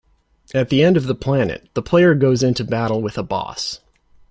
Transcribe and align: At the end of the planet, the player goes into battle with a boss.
At 0.55 0.69
the 0.69 0.83
end 0.83 0.97
of 0.97 1.05
the 1.05 1.13
planet, 1.13 1.69
the 1.75 1.81
player 1.83 2.15
goes 2.15 2.41
into 2.41 2.63
battle 2.63 3.03
with 3.03 3.19
a 3.19 3.23
boss. 3.23 3.81